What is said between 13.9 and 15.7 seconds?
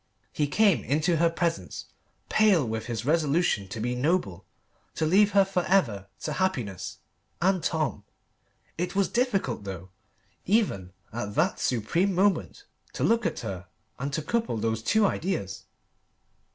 and to couple those two ideas.